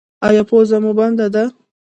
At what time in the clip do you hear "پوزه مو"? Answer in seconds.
0.49-0.91